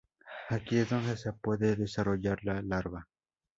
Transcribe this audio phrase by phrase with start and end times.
[0.49, 3.07] Aquí es donde se puede desarrollar la larva.